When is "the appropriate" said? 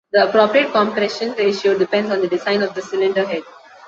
0.13-0.71